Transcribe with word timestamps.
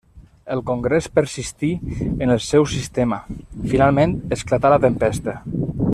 El 0.53 0.61
Congrés 0.69 1.07
persistí 1.17 1.69
en 2.07 2.33
el 2.37 2.41
seu 2.45 2.67
sistema; 2.73 3.21
finalment 3.75 4.17
esclatà 4.39 4.73
la 4.75 4.85
tempesta. 4.89 5.41